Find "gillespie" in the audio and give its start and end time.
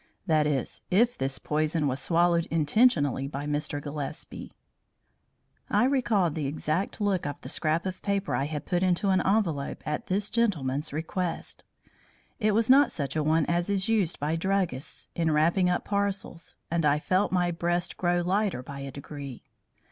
3.79-4.51